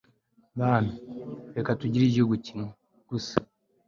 [0.59, 0.93] bantu,
[1.55, 2.69] reka tugire igihugu kimwe
[3.09, 3.37] gusa